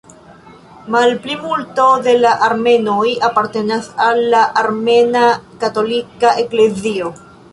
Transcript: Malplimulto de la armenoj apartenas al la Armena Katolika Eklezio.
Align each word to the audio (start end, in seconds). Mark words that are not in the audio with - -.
Malplimulto 0.93 1.83
de 2.07 2.13
la 2.23 2.31
armenoj 2.47 3.05
apartenas 3.27 3.91
al 4.07 4.23
la 4.35 4.41
Armena 4.61 5.23
Katolika 5.65 6.35
Eklezio. 6.45 7.13